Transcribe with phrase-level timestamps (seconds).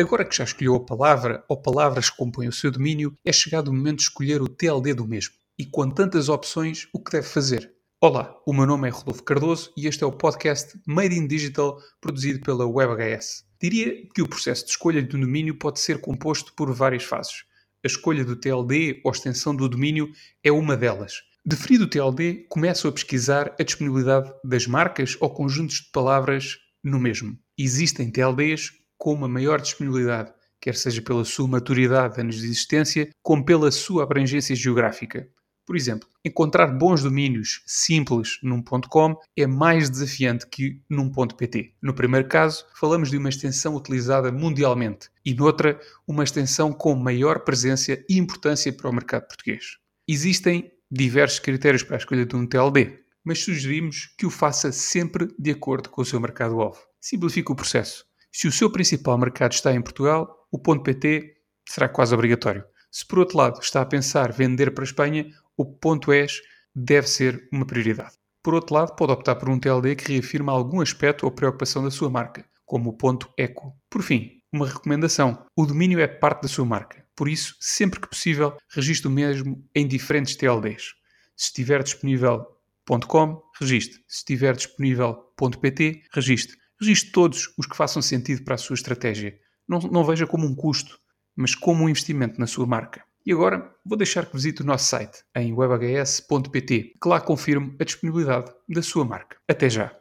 [0.00, 3.68] Agora que já escolheu a palavra ou palavras que compõem o seu domínio, é chegado
[3.68, 5.34] o momento de escolher o TLD do mesmo.
[5.58, 7.70] E com tantas opções, o que deve fazer?
[8.00, 11.78] Olá, o meu nome é Rodolfo Cardoso e este é o podcast Made in Digital
[12.00, 13.44] produzido pela WebHS.
[13.60, 17.44] Diria que o processo de escolha de um domínio pode ser composto por várias fases.
[17.84, 20.10] A escolha do TLD ou extensão do domínio
[20.42, 21.29] é uma delas.
[21.44, 27.00] Definido o TLD, começo a pesquisar a disponibilidade das marcas ou conjuntos de palavras no
[27.00, 27.34] mesmo.
[27.56, 33.08] Existem TLDs com uma maior disponibilidade, quer seja pela sua maturidade de anos de existência,
[33.22, 35.26] como pela sua abrangência geográfica.
[35.64, 41.74] Por exemplo, encontrar bons domínios simples num .com é mais desafiante que num .pt.
[41.80, 47.44] No primeiro caso, falamos de uma extensão utilizada mundialmente e noutra, uma extensão com maior
[47.44, 49.78] presença e importância para o mercado português.
[50.06, 55.28] Existem diversos critérios para a escolha de um TLD, mas sugerimos que o faça sempre
[55.38, 56.80] de acordo com o seu mercado-alvo.
[57.00, 58.04] Simplifique o processo.
[58.32, 61.36] Se o seu principal mercado está em Portugal, o .pt
[61.68, 62.64] será quase obrigatório.
[62.90, 66.40] Se por outro lado está a pensar vender para a Espanha, o ponto ES
[66.74, 68.14] deve ser uma prioridade.
[68.42, 71.90] Por outro lado, pode optar por um TLD que reafirma algum aspecto ou preocupação da
[71.90, 73.76] sua marca, como o ponto ECO.
[73.88, 78.08] Por fim, uma recomendação: o domínio é parte da sua marca, por isso, sempre que
[78.08, 80.94] possível, registre o mesmo em diferentes TLDs.
[81.36, 82.46] Se estiver disponível
[83.06, 84.02] .com, registre.
[84.08, 86.56] Se estiver disponível .pt, registre.
[86.80, 89.38] Registre todos os que façam sentido para a sua estratégia.
[89.68, 90.98] Não, não veja como um custo,
[91.36, 93.04] mas como um investimento na sua marca.
[93.26, 97.84] E agora vou deixar que visite o nosso site em webhs.pt, que lá confirme a
[97.84, 99.36] disponibilidade da sua marca.
[99.46, 99.94] Até já!